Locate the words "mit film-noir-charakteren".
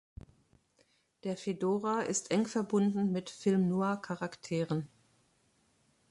3.11-4.87